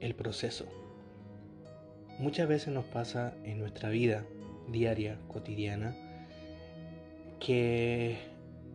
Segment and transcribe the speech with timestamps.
[0.00, 0.66] el proceso.
[2.18, 4.24] Muchas veces nos pasa en nuestra vida
[4.68, 5.94] diaria, cotidiana,
[7.40, 8.16] que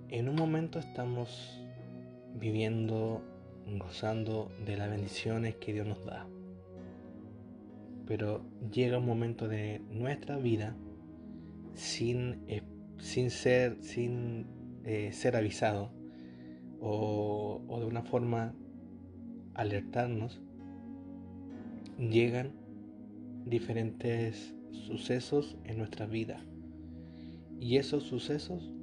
[0.09, 1.59] en un momento estamos
[2.35, 3.21] viviendo,
[3.77, 6.27] gozando de las bendiciones que Dios nos da.
[8.05, 10.75] Pero llega un momento de nuestra vida
[11.73, 12.45] sin,
[12.99, 14.45] sin ser, sin,
[14.83, 15.91] eh, ser avisado
[16.79, 18.53] o, o de una forma
[19.53, 20.41] alertarnos,
[22.09, 22.51] llegan
[23.45, 26.41] diferentes sucesos en nuestra vida.
[27.59, 28.73] Y esos sucesos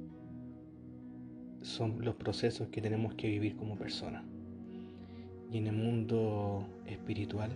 [1.61, 4.23] son los procesos que tenemos que vivir como personas.
[5.51, 7.51] Y en el mundo espiritual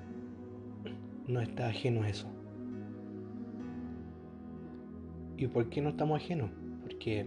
[1.28, 2.28] no está ajeno a eso.
[5.38, 6.52] ¿Y por qué no estamos ajenos?
[6.82, 7.26] Porque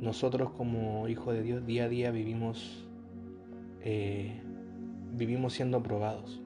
[0.00, 2.86] nosotros como hijos de Dios día a día vivimos,
[3.82, 4.42] eh,
[5.16, 6.40] vivimos siendo probados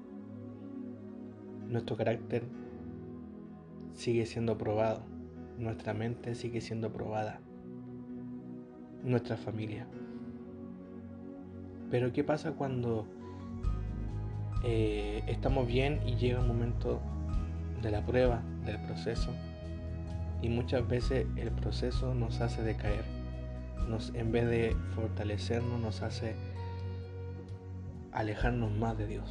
[1.70, 2.42] nuestro carácter
[3.94, 5.02] sigue siendo probado,
[5.58, 7.40] nuestra mente sigue siendo probada,
[9.04, 9.86] nuestra familia.
[11.90, 13.06] Pero ¿qué pasa cuando
[14.64, 17.00] eh, estamos bien y llega un momento
[17.82, 19.30] de la prueba, del proceso?
[20.42, 23.04] Y muchas veces el proceso nos hace decaer,
[23.88, 26.34] nos, en vez de fortalecernos, nos hace
[28.12, 29.30] alejarnos más de Dios.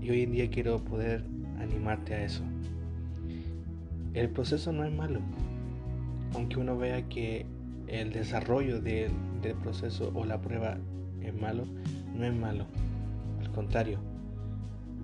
[0.00, 1.24] Y hoy en día quiero poder
[1.58, 2.42] animarte a eso.
[4.14, 5.20] El proceso no es malo,
[6.34, 7.46] aunque uno vea que
[7.86, 9.12] el desarrollo del
[9.62, 10.78] proceso o la prueba
[11.22, 11.64] es malo,
[12.16, 12.66] no es malo.
[13.40, 13.98] Al contrario,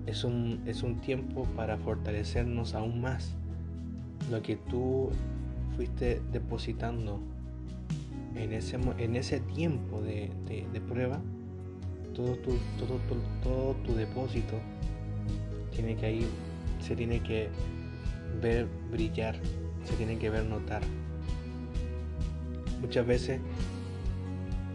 [0.05, 3.35] es un, es un tiempo para fortalecernos aún más.
[4.31, 5.09] Lo que tú
[5.75, 7.19] fuiste depositando
[8.35, 10.31] en ese, en ese tiempo de,
[10.87, 11.19] prueba,
[12.17, 12.99] todo tu, todo,
[13.43, 14.59] todo tu depósito
[15.71, 16.27] tiene que ir,
[16.79, 17.49] se tiene que
[18.41, 19.35] ver brillar,
[19.85, 20.81] se tiene que ver notar.
[22.81, 23.39] Muchas veces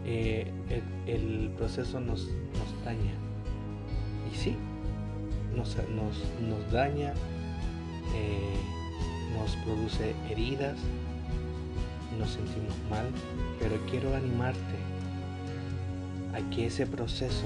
[0.05, 0.49] eh,
[1.05, 2.29] el, proceso nos,
[2.85, 3.11] daña.
[4.31, 4.55] Y sí,
[5.53, 5.75] nos,
[6.71, 7.13] daña,
[8.15, 8.55] eh,
[9.37, 10.77] nos produce heridas,
[12.17, 13.07] nos sentimos mal,
[13.59, 14.82] pero quiero animarte
[16.33, 17.45] a que ese proceso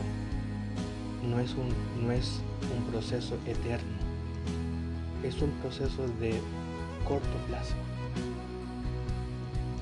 [1.23, 1.69] no es un,
[2.05, 2.39] no es
[2.75, 3.97] un proceso eterno,
[5.23, 6.39] es un proceso de
[7.05, 7.75] corto plazo.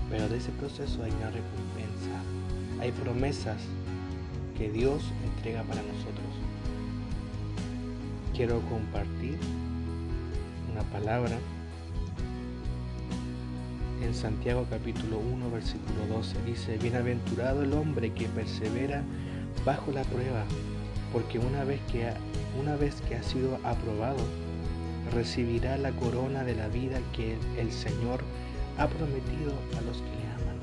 [0.10, 2.22] Pero de ese proceso hay una recompensa,
[2.80, 3.62] hay promesas
[4.58, 5.04] que Dios
[5.36, 6.26] entrega para nosotros.
[8.34, 9.38] Quiero compartir
[10.72, 11.38] una palabra
[14.02, 16.42] en Santiago capítulo 1 versículo 12.
[16.46, 19.04] Dice, bienaventurado el hombre que persevera
[19.66, 20.44] bajo la prueba
[21.14, 22.14] porque una vez que ha,
[22.60, 24.20] una vez que ha sido aprobado,
[25.14, 28.22] recibirá la corona de la vida que el Señor
[28.78, 30.60] ha prometido a los que le aman.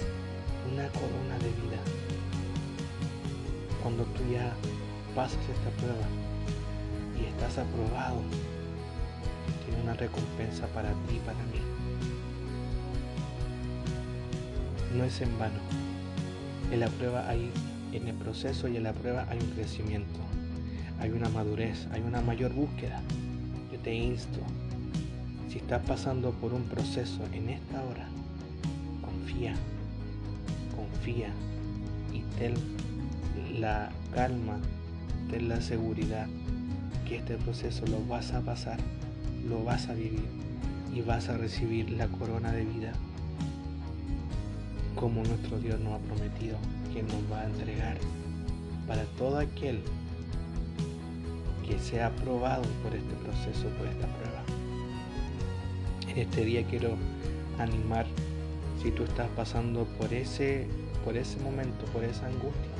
[0.72, 1.80] Una corona de vida.
[3.82, 4.52] Cuando tú ya
[5.14, 6.06] pasas esta prueba
[7.18, 8.20] y estás aprobado,
[9.64, 11.81] tiene una recompensa para ti y para mí.
[14.96, 15.60] No es en vano.
[16.70, 17.50] En la prueba hay,
[17.92, 20.20] en el proceso y en la prueba hay un crecimiento
[21.02, 23.00] hay una madurez, hay una mayor búsqueda.
[23.72, 24.38] Yo te insto,
[25.48, 28.06] si estás pasando por un proceso en esta hora,
[29.00, 29.54] confía,
[30.76, 31.30] confía
[32.12, 32.54] y ten
[33.58, 34.58] la calma,
[35.28, 36.28] ten la seguridad
[37.08, 38.78] que este proceso lo vas a pasar,
[39.48, 40.28] lo vas a vivir
[40.94, 42.92] y vas a recibir la corona de vida
[45.02, 46.56] como nuestro Dios nos ha prometido
[46.94, 47.96] que nos va a entregar
[48.86, 49.80] para todo aquel
[51.66, 54.42] que sea aprobado por este proceso, por esta prueba.
[56.08, 56.94] En este día quiero
[57.58, 58.06] animar
[58.80, 60.68] si tú estás pasando por ese,
[61.04, 62.70] por ese momento, por esa angustia,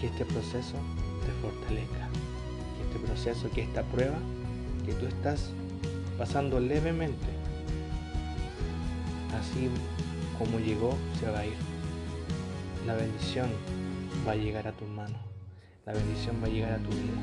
[0.00, 0.76] que este proceso
[1.26, 2.08] te fortalezca,
[2.78, 4.16] que este proceso, que esta prueba
[4.86, 5.50] que tú estás
[6.16, 7.35] pasando levemente,
[9.34, 9.68] así
[10.38, 11.56] como llegó, se va a ir.
[12.86, 13.50] La bendición
[14.26, 15.26] va a llegar a tus manos
[15.86, 17.14] la bendición va a llegar a tu vida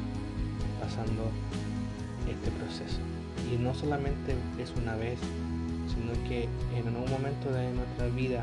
[0.80, 1.30] pasando
[2.32, 3.00] este proceso.
[3.52, 5.20] Y no solamente es una vez,
[5.92, 8.42] sino que en algún momento de nuestra vida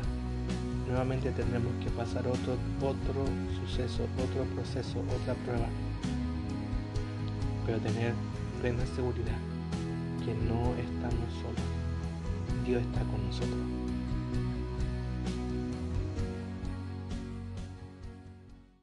[0.87, 3.25] nuevamente tendremos que pasar otro, otro
[3.65, 5.67] suceso, otro proceso, otra prueba.
[7.65, 8.13] Pero tener
[8.61, 9.39] plena seguridad
[10.23, 11.90] que no estamos solos.
[12.65, 13.57] Dios está con nosotros.